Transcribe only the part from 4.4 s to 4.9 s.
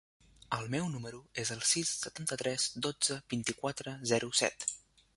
set.